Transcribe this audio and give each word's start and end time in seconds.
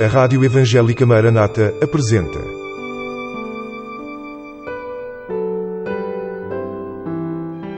A 0.00 0.06
Rádio 0.06 0.42
Evangélica 0.44 1.04
Maranata 1.04 1.74
apresenta. 1.82 2.38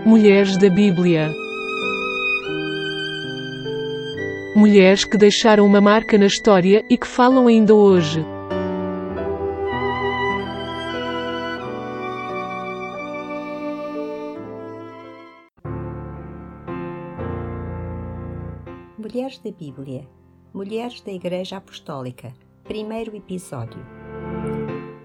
Mulheres 0.06 0.56
da 0.56 0.68
Bíblia. 0.68 1.34
Mulheres 4.54 5.04
que 5.04 5.16
deixaram 5.16 5.66
uma 5.66 5.80
marca 5.80 6.16
na 6.16 6.26
história 6.26 6.84
e 6.88 6.96
que 6.96 7.06
falam 7.06 7.48
ainda 7.48 7.74
hoje. 7.74 8.24
Mulheres 19.02 19.36
da 19.38 19.50
Bíblia, 19.50 20.08
Mulheres 20.54 21.00
da 21.00 21.10
Igreja 21.10 21.56
Apostólica, 21.56 22.32
primeiro 22.62 23.16
episódio. 23.16 23.84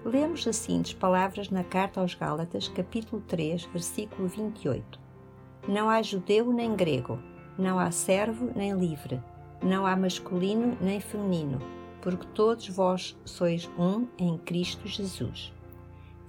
Lemos 0.04 0.46
as 0.46 0.54
seguintes 0.54 0.92
palavras 0.92 1.50
na 1.50 1.64
Carta 1.64 2.00
aos 2.00 2.14
Gálatas, 2.14 2.68
capítulo 2.68 3.20
3, 3.22 3.64
versículo 3.72 4.28
28. 4.28 5.00
Não 5.66 5.90
há 5.90 6.00
judeu 6.00 6.52
nem 6.52 6.76
grego, 6.76 7.18
não 7.58 7.76
há 7.76 7.90
servo 7.90 8.48
nem 8.54 8.72
livre, 8.72 9.20
não 9.60 9.84
há 9.84 9.96
masculino 9.96 10.78
nem 10.80 11.00
feminino, 11.00 11.58
porque 12.00 12.28
todos 12.28 12.68
vós 12.68 13.18
sois 13.24 13.68
um 13.76 14.06
em 14.16 14.38
Cristo 14.38 14.86
Jesus. 14.86 15.52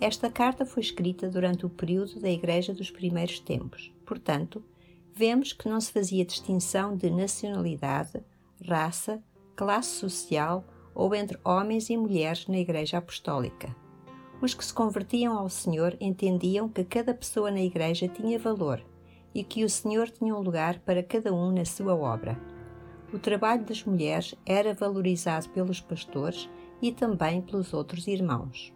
Esta 0.02 0.28
carta 0.28 0.66
foi 0.66 0.82
escrita 0.82 1.30
durante 1.30 1.68
o 1.68 1.70
período 1.70 2.20
da 2.20 2.32
Igreja 2.32 2.74
dos 2.74 2.90
primeiros 2.90 3.40
tempos. 3.40 3.94
Portanto, 4.08 4.64
vemos 5.20 5.52
que 5.52 5.68
não 5.68 5.82
se 5.82 5.92
fazia 5.92 6.24
distinção 6.24 6.96
de 6.96 7.10
nacionalidade, 7.10 8.24
raça, 8.66 9.22
classe 9.54 9.90
social 9.90 10.64
ou 10.96 11.14
entre 11.14 11.38
homens 11.44 11.90
e 11.90 11.98
mulheres 11.98 12.48
na 12.48 12.58
Igreja 12.58 13.00
Apostólica. 13.00 13.76
Os 14.42 14.54
que 14.54 14.64
se 14.64 14.74
convertiam 14.74 15.38
ao 15.38 15.50
Senhor 15.50 15.98
entendiam 16.00 16.70
que 16.70 16.86
cada 16.86 17.14
pessoa 17.14 17.52
na 17.52 17.60
Igreja 17.60 18.08
tinha 18.08 18.40
valor 18.40 18.82
e 19.36 19.44
que 19.44 19.66
o 19.66 19.70
Senhor 19.70 20.10
tinha 20.10 20.34
um 20.34 20.40
lugar 20.40 20.80
para 20.80 21.04
cada 21.04 21.34
um 21.34 21.52
na 21.52 21.66
sua 21.66 21.94
obra. 21.94 22.40
O 23.14 23.20
trabalho 23.20 23.66
das 23.66 23.84
mulheres 23.84 24.34
era 24.46 24.74
valorizado 24.74 25.50
pelos 25.50 25.82
pastores 25.82 26.50
e 26.82 26.94
também 26.94 27.42
pelos 27.42 27.74
outros 27.74 28.08
irmãos. 28.08 28.74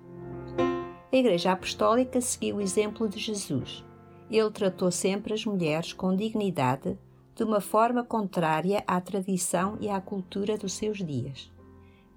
A 1.10 1.16
Igreja 1.16 1.54
Apostólica 1.54 2.20
seguiu 2.20 2.58
o 2.58 2.62
exemplo 2.62 3.08
de 3.08 3.18
Jesus 3.18 3.86
ele 4.34 4.50
tratou 4.50 4.90
sempre 4.90 5.32
as 5.32 5.46
mulheres 5.46 5.94
com 5.94 6.16
dignidade, 6.16 6.98
de 7.36 7.44
uma 7.44 7.62
forma 7.62 8.04
contrária 8.04 8.84
à 8.88 9.00
tradição 9.00 9.78
e 9.80 9.88
à 9.90 10.02
cultura 10.02 10.58
dos 10.58 10.74
seus 10.74 10.98
dias. 10.98 11.52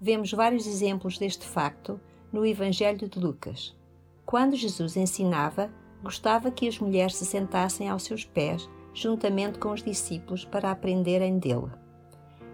Vemos 0.01 0.33
vários 0.33 0.67
exemplos 0.67 1.19
deste 1.19 1.47
facto 1.47 2.01
no 2.33 2.45
Evangelho 2.45 3.07
de 3.07 3.21
Lucas. 3.21 3.77
Quando 4.25 4.57
Jesus 4.57 4.97
ensinava, 4.97 5.71
gostava 6.03 6.51
que 6.51 6.67
as 6.67 6.79
mulheres 6.79 7.17
se 7.17 7.27
sentassem 7.27 7.89
aos 7.89 8.05
seus 8.05 8.25
pés, 8.25 8.67
juntamente 8.95 9.59
com 9.59 9.71
os 9.73 9.83
discípulos, 9.83 10.43
para 10.43 10.71
aprenderem 10.71 11.39
dele. 11.39 11.71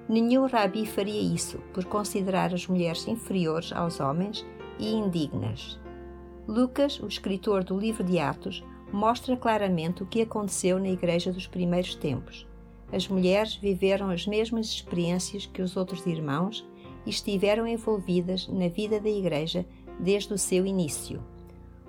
Nenhum 0.09 0.47
rabi 0.47 0.87
faria 0.87 1.21
isso, 1.21 1.59
por 1.73 1.85
considerar 1.85 2.53
as 2.53 2.67
mulheres 2.67 3.07
inferiores 3.07 3.73
aos 3.73 4.01
homens 4.01 4.45
e 4.79 4.93
indignas. 4.93 5.79
Lucas, 6.49 6.99
o 6.99 7.07
escritor 7.07 7.63
do 7.63 7.79
livro 7.79 8.03
de 8.03 8.19
Atos, 8.19 8.65
mostra 8.93 9.37
claramente 9.37 10.03
o 10.03 10.07
que 10.07 10.23
aconteceu 10.23 10.79
na 10.79 10.89
Igreja 10.89 11.33
dos 11.33 11.47
primeiros 11.47 11.95
tempos. 11.95 12.47
As 12.93 13.09
mulheres 13.09 13.55
viveram 13.57 14.11
as 14.11 14.27
mesmas 14.27 14.67
experiências 14.67 15.47
que 15.47 15.63
os 15.63 15.77
outros 15.77 16.05
irmãos 16.07 16.65
e 17.07 17.11
estiveram 17.11 17.67
envolvidas 17.67 18.47
na 18.49 18.69
vida 18.69 19.01
da 19.01 19.09
Igreja 19.09 19.65
desde 19.99 20.35
o 20.35 20.39
seu 20.39 20.67
início. 20.67 21.23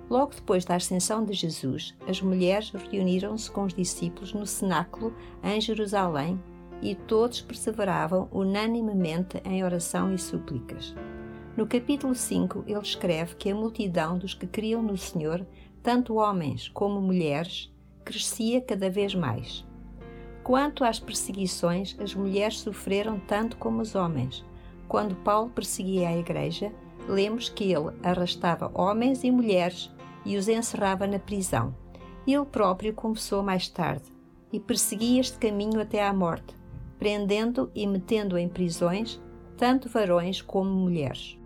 Logo 0.08 0.34
depois 0.34 0.64
da 0.64 0.76
ascensão 0.76 1.24
de 1.24 1.32
Jesus, 1.32 1.94
as 2.06 2.20
mulheres 2.20 2.70
reuniram-se 2.90 3.50
com 3.50 3.64
os 3.64 3.74
discípulos 3.74 4.32
no 4.32 4.46
cenáculo 4.46 5.14
em 5.42 5.60
Jerusalém 5.60 6.40
e 6.82 6.94
todos 6.94 7.40
perseveravam 7.40 8.28
unanimemente 8.30 9.40
em 9.44 9.64
oração 9.64 10.12
e 10.12 10.18
súplicas. 10.18 10.94
No 11.56 11.66
capítulo 11.66 12.14
5, 12.14 12.64
ele 12.66 12.80
escreve 12.80 13.36
que 13.36 13.50
a 13.50 13.54
multidão 13.54 14.18
dos 14.18 14.34
que 14.34 14.46
criam 14.46 14.82
no 14.82 14.96
Senhor 14.96 15.46
tanto 15.84 16.14
homens 16.14 16.66
como 16.70 16.98
mulheres, 16.98 17.70
crescia 18.06 18.58
cada 18.58 18.88
vez 18.88 19.14
mais. 19.14 19.66
Quanto 20.42 20.82
às 20.82 20.98
perseguições, 20.98 21.94
as 22.00 22.14
mulheres 22.14 22.60
sofreram 22.60 23.20
tanto 23.20 23.58
como 23.58 23.82
os 23.82 23.94
homens. 23.94 24.42
Quando 24.88 25.14
Paulo 25.16 25.50
perseguia 25.50 26.08
a 26.08 26.16
igreja, 26.16 26.72
lemos 27.06 27.50
que 27.50 27.64
ele 27.64 27.94
arrastava 28.02 28.72
homens 28.74 29.24
e 29.24 29.30
mulheres 29.30 29.92
e 30.24 30.38
os 30.38 30.48
encerrava 30.48 31.06
na 31.06 31.18
prisão. 31.18 31.76
Ele 32.26 32.46
próprio 32.46 32.94
confessou 32.94 33.42
mais 33.42 33.68
tarde 33.68 34.10
e 34.50 34.58
perseguia 34.58 35.20
este 35.20 35.36
caminho 35.36 35.78
até 35.78 36.02
à 36.02 36.14
morte, 36.14 36.56
prendendo 36.98 37.70
e 37.74 37.86
metendo 37.86 38.38
em 38.38 38.48
prisões 38.48 39.20
tanto 39.58 39.90
varões 39.90 40.40
como 40.40 40.70
mulheres. 40.70 41.38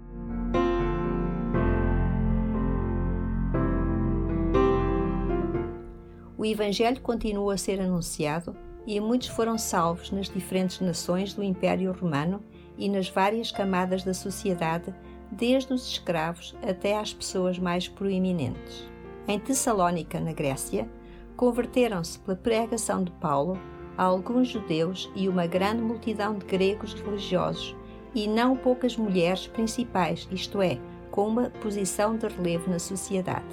O 6.38 6.46
Evangelho 6.46 7.00
continuou 7.00 7.50
a 7.50 7.58
ser 7.58 7.80
anunciado 7.80 8.54
e 8.86 8.98
muitos 9.00 9.26
foram 9.26 9.58
salvos 9.58 10.12
nas 10.12 10.28
diferentes 10.28 10.80
nações 10.80 11.34
do 11.34 11.42
Império 11.42 11.92
Romano 11.92 12.40
e 12.78 12.88
nas 12.88 13.08
várias 13.08 13.50
camadas 13.50 14.04
da 14.04 14.14
sociedade, 14.14 14.94
desde 15.32 15.72
os 15.72 15.84
escravos 15.90 16.56
até 16.62 16.96
às 16.96 17.12
pessoas 17.12 17.58
mais 17.58 17.88
proeminentes. 17.88 18.88
Em 19.26 19.38
Tessalónica, 19.38 20.20
na 20.20 20.32
Grécia, 20.32 20.88
converteram-se 21.36 22.20
pela 22.20 22.36
pregação 22.36 23.02
de 23.02 23.10
Paulo 23.10 23.58
alguns 23.96 24.48
judeus 24.48 25.10
e 25.16 25.28
uma 25.28 25.46
grande 25.46 25.82
multidão 25.82 26.38
de 26.38 26.46
gregos 26.46 26.94
religiosos, 26.94 27.74
e 28.14 28.28
não 28.28 28.56
poucas 28.56 28.96
mulheres 28.96 29.48
principais, 29.48 30.28
isto 30.30 30.62
é, 30.62 30.78
com 31.10 31.26
uma 31.26 31.50
posição 31.50 32.16
de 32.16 32.28
relevo 32.28 32.70
na 32.70 32.78
sociedade. 32.78 33.44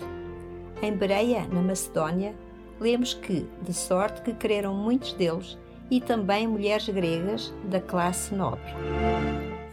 Em 0.82 0.94
Bereia, 0.94 1.48
na 1.48 1.62
Macedónia, 1.62 2.36
lemos 2.80 3.14
que, 3.14 3.48
de 3.62 3.74
sorte 3.74 4.22
que 4.22 4.34
creram 4.34 4.74
muitos 4.74 5.14
deles, 5.14 5.58
e 5.90 6.02
também 6.02 6.48
mulheres 6.48 6.90
gregas 6.90 7.54
da 7.66 7.80
classe 7.80 8.34
nobre. 8.34 8.74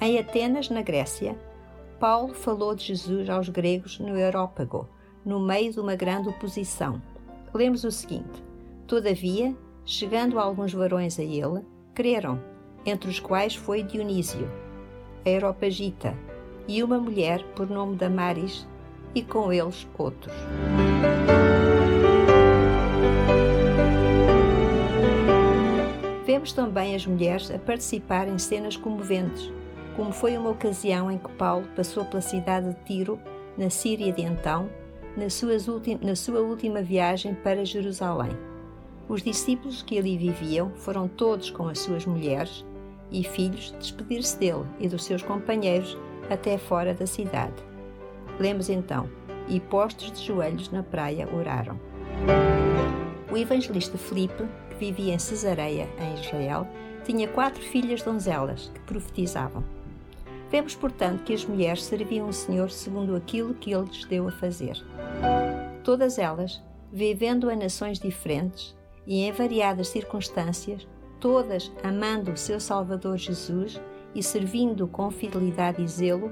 Em 0.00 0.18
Atenas, 0.18 0.68
na 0.68 0.82
Grécia, 0.82 1.38
Paulo 1.98 2.34
falou 2.34 2.74
de 2.74 2.84
Jesus 2.84 3.30
aos 3.30 3.48
gregos 3.48 3.98
no 3.98 4.18
Európago, 4.18 4.88
no 5.24 5.41
meio 5.41 5.72
de 5.72 5.80
uma 5.80 5.94
grande 5.94 6.28
oposição. 6.28 7.00
Lemos 7.54 7.84
o 7.84 7.91
seguinte: 7.91 8.42
Todavia, 8.86 9.56
chegando 9.84 10.38
alguns 10.38 10.72
varões 10.72 11.18
a 11.18 11.22
ele, 11.22 11.64
creram, 11.94 12.41
entre 12.84 13.08
os 13.08 13.20
quais 13.20 13.54
foi 13.54 13.82
Dionísio, 13.82 14.50
a 15.24 15.28
Aeropagita, 15.28 16.16
e 16.66 16.82
uma 16.82 16.98
mulher 16.98 17.42
por 17.54 17.70
nome 17.70 17.96
Damaris, 17.96 18.66
e 19.14 19.22
com 19.22 19.52
eles 19.52 19.86
outros. 19.96 20.34
Vemos 26.42 26.53
também 26.54 26.97
as 26.97 27.06
mulheres 27.06 27.53
a 27.53 27.58
participar 27.58 28.26
em 28.26 28.36
cenas 28.36 28.76
comoventes, 28.76 29.48
como 29.94 30.10
foi 30.10 30.36
uma 30.36 30.50
ocasião 30.50 31.08
em 31.08 31.16
que 31.16 31.30
Paulo 31.34 31.69
passou 31.76 32.04
pela 32.04 32.20
cidade 32.20 32.70
de 32.70 32.84
Tiro, 32.84 33.16
na 33.56 33.70
Síria 33.70 34.12
de 34.12 34.22
então, 34.22 34.69
na, 35.16 35.26
na 36.04 36.16
sua 36.16 36.41
última 36.41 36.82
viagem 36.82 37.32
para 37.32 37.64
Jerusalém. 37.64 38.32
Os 39.08 39.22
discípulos 39.22 39.82
que 39.82 39.97
ali 39.97 40.18
viviam 40.18 40.72
foram 40.74 41.06
todos 41.06 41.48
com 41.48 41.68
as 41.68 41.78
suas 41.78 42.06
mulheres 42.06 42.65
e 43.12 43.22
filhos 43.22 43.72
despedir-se 43.78 44.36
dele 44.36 44.66
e 44.80 44.89
dos 44.89 45.04
seus 45.04 45.22
companheiros 45.22 45.97
até 46.28 46.59
fora 46.59 46.92
da 46.92 47.06
cidade. 47.06 47.62
Lemos 48.41 48.68
então, 48.68 49.09
e 49.47 49.60
postos 49.60 50.10
de 50.10 50.27
joelhos 50.27 50.72
na 50.72 50.83
praia 50.83 51.28
oraram. 51.33 51.78
O 53.32 53.36
evangelista 53.38 53.96
Filipe 53.96 54.44
vivia 54.78 55.14
em 55.14 55.18
Cesareia, 55.18 55.88
em 55.98 56.20
Israel, 56.20 56.68
tinha 57.02 57.26
quatro 57.26 57.62
filhas 57.62 58.02
donzelas 58.02 58.70
que 58.74 58.80
profetizavam. 58.80 59.64
Vemos, 60.50 60.74
portanto, 60.74 61.22
que 61.22 61.32
as 61.32 61.42
mulheres 61.42 61.82
serviam 61.82 62.28
o 62.28 62.32
Senhor 62.32 62.70
segundo 62.70 63.16
aquilo 63.16 63.54
que 63.54 63.72
Ele 63.72 63.86
lhes 63.86 64.04
deu 64.04 64.28
a 64.28 64.32
fazer. 64.32 64.76
Todas 65.82 66.18
elas, 66.18 66.62
vivendo 66.92 67.50
em 67.50 67.56
nações 67.56 67.98
diferentes 67.98 68.76
e 69.06 69.22
em 69.22 69.32
variadas 69.32 69.88
circunstâncias, 69.88 70.86
todas 71.18 71.72
amando 71.82 72.32
o 72.32 72.36
seu 72.36 72.60
Salvador 72.60 73.16
Jesus 73.16 73.80
e 74.14 74.22
servindo 74.22 74.86
com 74.86 75.10
fidelidade 75.10 75.82
e 75.82 75.88
zelo 75.88 76.30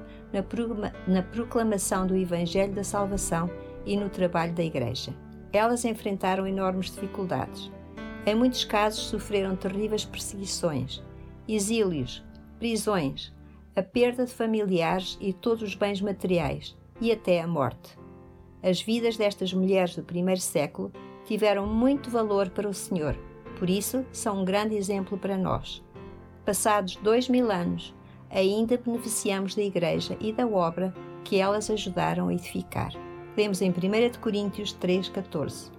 na 1.07 1.23
proclamação 1.23 2.05
do 2.05 2.15
Evangelho 2.15 2.73
da 2.73 2.83
Salvação 2.83 3.49
e 3.87 3.97
no 3.97 4.07
trabalho 4.07 4.53
da 4.53 4.63
Igreja. 4.63 5.11
Elas 5.53 5.83
enfrentaram 5.85 6.47
enormes 6.47 6.91
dificuldades 6.91 7.71
Em 8.25 8.35
muitos 8.35 8.63
casos 8.63 9.05
sofreram 9.05 9.55
terríveis 9.55 10.05
perseguições, 10.05 11.01
exílios, 11.47 12.23
prisões, 12.59 13.33
a 13.75 13.81
perda 13.81 14.25
de 14.25 14.31
familiares 14.31 15.17
e 15.19 15.33
todos 15.33 15.63
os 15.63 15.75
bens 15.75 15.99
materiais 16.01 16.77
e 16.99 17.11
até 17.11 17.41
a 17.41 17.47
morte. 17.47 17.97
As 18.61 18.79
vidas 18.79 19.17
destas 19.17 19.51
mulheres 19.53 19.95
do 19.95 20.03
primeiro 20.03 20.39
século 20.39 20.91
tiveram 21.25 21.65
muito 21.65 22.11
valor 22.11 22.51
para 22.51 22.69
o 22.69 22.73
Senhor, 22.73 23.17
por 23.57 23.69
isso 23.69 24.05
são 24.11 24.41
um 24.41 24.45
grande 24.45 24.75
exemplo 24.75 25.17
para 25.17 25.37
nós. 25.37 25.83
Passados 26.45 26.95
dois 26.97 27.27
mil 27.27 27.51
anos, 27.51 27.91
ainda 28.29 28.77
beneficiamos 28.77 29.55
da 29.55 29.63
Igreja 29.63 30.15
e 30.19 30.31
da 30.31 30.45
obra 30.45 30.93
que 31.23 31.37
elas 31.37 31.71
ajudaram 31.71 32.27
a 32.27 32.33
edificar. 32.33 32.91
Lemos 33.35 33.61
em 33.61 33.69
1 33.69 33.73
Coríntios 34.19 34.75
3,14. 34.79 35.71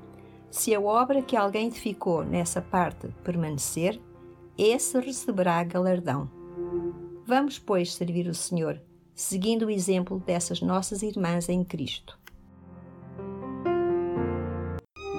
Se 0.50 0.74
a 0.74 0.80
obra 0.80 1.22
que 1.22 1.36
alguém 1.36 1.68
edificou 1.68 2.24
nessa 2.24 2.60
parte 2.60 3.08
permanecer, 3.22 4.00
esse 4.56 4.98
receberá 5.00 5.62
galardão. 5.64 6.30
Vamos, 7.26 7.58
pois, 7.58 7.94
servir 7.94 8.28
o 8.28 8.34
Senhor, 8.34 8.80
seguindo 9.14 9.66
o 9.66 9.70
exemplo 9.70 10.20
dessas 10.20 10.60
nossas 10.60 11.02
irmãs 11.02 11.48
em 11.48 11.64
Cristo. 11.64 12.18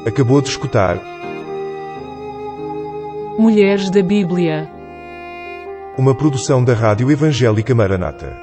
Acabou 0.06 0.41
de 0.41 0.50
escutar 0.50 1.00
Mulheres 3.39 3.89
da 3.89 4.03
Bíblia. 4.03 4.69
uma 5.97 6.13
produção 6.13 6.63
da 6.63 6.74
Rádio 6.74 7.09
Evangélica 7.09 7.74
Maranata. 7.74 8.43